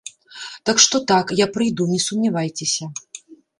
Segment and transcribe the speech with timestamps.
[0.69, 2.93] Так што так, я прыйду, не сумнявайцеся.